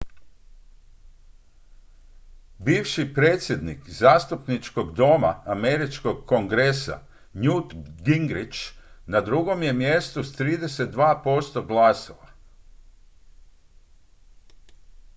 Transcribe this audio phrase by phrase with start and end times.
[2.59, 6.99] bivši predsjednik zastupničkog doma američkog kongresa
[7.33, 7.73] newt
[8.05, 8.59] gingrich
[9.05, 12.27] na drugom je mjestu s 32 posto glasova